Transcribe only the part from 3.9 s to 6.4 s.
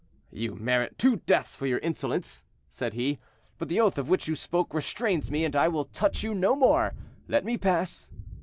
of which you spoke restrains me, and I will touch you